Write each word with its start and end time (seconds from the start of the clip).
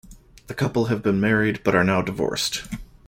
The 0.47 0.55
couple 0.55 0.85
have 0.85 1.03
been 1.03 1.19
married 1.19 1.63
but 1.63 1.75
are 1.75 1.83
now 1.83 2.01
divorced. 2.01 2.63